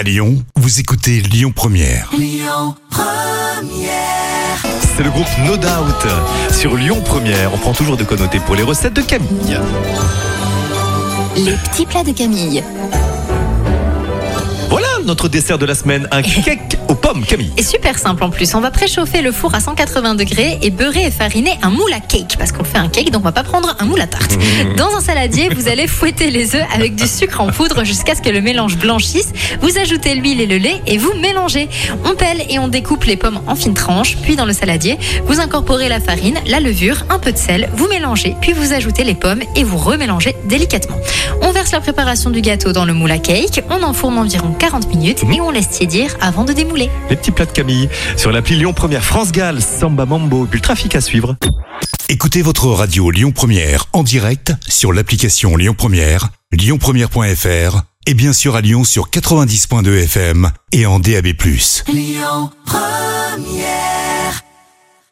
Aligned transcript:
À 0.00 0.02
Lyon, 0.02 0.42
vous 0.56 0.80
écoutez 0.80 1.20
Lyon 1.20 1.52
Première. 1.54 2.10
C'est 4.96 5.02
le 5.02 5.10
groupe 5.10 5.26
No 5.44 5.58
Doubt 5.58 6.08
sur 6.50 6.74
Lyon 6.74 7.02
Première. 7.04 7.52
On 7.52 7.58
prend 7.58 7.74
toujours 7.74 7.98
de 7.98 8.04
connoter 8.04 8.40
pour 8.40 8.54
les 8.54 8.62
recettes 8.62 8.94
de 8.94 9.02
Camille. 9.02 9.58
Les 11.36 11.52
petits 11.52 11.84
plats 11.84 12.02
de 12.02 12.12
Camille. 12.12 12.64
Notre 15.10 15.28
dessert 15.28 15.58
de 15.58 15.66
la 15.66 15.74
semaine, 15.74 16.06
un 16.12 16.22
cake 16.22 16.78
aux 16.86 16.94
pommes, 16.94 17.24
Camille. 17.24 17.50
Et 17.56 17.64
super 17.64 17.98
simple 17.98 18.22
en 18.22 18.30
plus. 18.30 18.54
On 18.54 18.60
va 18.60 18.70
préchauffer 18.70 19.22
le 19.22 19.32
four 19.32 19.52
à 19.56 19.58
180 19.58 20.14
degrés 20.14 20.60
et 20.62 20.70
beurrer 20.70 21.06
et 21.06 21.10
fariner 21.10 21.58
un 21.62 21.70
moule 21.70 21.92
à 21.92 21.98
cake. 21.98 22.36
Parce 22.38 22.52
qu'on 22.52 22.62
fait 22.62 22.78
un 22.78 22.88
cake, 22.88 23.10
donc 23.10 23.22
on 23.22 23.24
va 23.24 23.32
pas 23.32 23.42
prendre 23.42 23.74
un 23.80 23.86
moule 23.86 24.00
à 24.00 24.06
tarte. 24.06 24.38
Dans 24.76 24.94
un 24.94 25.00
saladier, 25.00 25.48
vous 25.48 25.66
allez 25.66 25.88
fouetter 25.88 26.30
les 26.30 26.54
œufs 26.54 26.64
avec 26.72 26.94
du 26.94 27.08
sucre 27.08 27.40
en 27.40 27.48
poudre 27.48 27.82
jusqu'à 27.82 28.14
ce 28.14 28.22
que 28.22 28.28
le 28.28 28.40
mélange 28.40 28.76
blanchisse. 28.76 29.32
Vous 29.60 29.78
ajoutez 29.78 30.14
l'huile 30.14 30.40
et 30.40 30.46
le 30.46 30.58
lait 30.58 30.80
et 30.86 30.96
vous 30.96 31.12
mélangez. 31.20 31.68
On 32.04 32.14
pèle 32.14 32.44
et 32.48 32.60
on 32.60 32.68
découpe 32.68 33.02
les 33.02 33.16
pommes 33.16 33.40
en 33.48 33.56
fines 33.56 33.74
tranches. 33.74 34.16
Puis 34.22 34.36
dans 34.36 34.46
le 34.46 34.52
saladier, 34.52 34.96
vous 35.24 35.40
incorporez 35.40 35.88
la 35.88 35.98
farine, 35.98 36.38
la 36.46 36.60
levure, 36.60 37.04
un 37.10 37.18
peu 37.18 37.32
de 37.32 37.38
sel. 37.38 37.68
Vous 37.74 37.88
mélangez, 37.88 38.36
puis 38.40 38.52
vous 38.52 38.72
ajoutez 38.72 39.02
les 39.02 39.16
pommes 39.16 39.42
et 39.56 39.64
vous 39.64 39.76
remélangez 39.76 40.36
délicatement. 40.44 40.98
On 41.60 41.62
verse 41.62 41.72
la 41.72 41.80
préparation 41.82 42.30
du 42.30 42.40
gâteau 42.40 42.72
dans 42.72 42.86
le 42.86 42.94
moule 42.94 43.10
à 43.10 43.18
cake. 43.18 43.62
On 43.68 43.82
enfourne 43.82 44.16
environ 44.16 44.54
40 44.58 44.88
minutes 44.88 45.24
et 45.30 45.42
on 45.42 45.50
laisse 45.50 45.68
tiédir 45.68 46.16
avant 46.22 46.44
de 46.44 46.54
démouler. 46.54 46.88
Les 47.10 47.16
petits 47.16 47.32
plats 47.32 47.44
de 47.44 47.50
Camille 47.50 47.90
sur 48.16 48.32
l'appli 48.32 48.56
Lyon 48.56 48.72
Première 48.72 49.04
France 49.04 49.30
Gall, 49.30 49.60
Samba 49.60 50.06
Mambo, 50.06 50.46
puis 50.46 50.58
le 50.58 50.62
trafic 50.62 50.94
à 50.94 51.02
suivre. 51.02 51.36
Écoutez 52.08 52.40
votre 52.40 52.68
radio 52.68 53.10
Lyon 53.10 53.30
Première 53.30 53.84
en 53.92 54.02
direct 54.02 54.54
sur 54.66 54.94
l'application 54.94 55.54
Lyon 55.54 55.74
Première, 55.76 56.30
lyonpremière.fr 56.50 57.82
et 58.06 58.14
bien 58.14 58.32
sûr 58.32 58.56
à 58.56 58.62
Lyon 58.62 58.84
sur 58.84 59.10
90.2 59.10 60.04
FM 60.04 60.50
et 60.72 60.86
en 60.86 60.98
DAB+. 60.98 61.34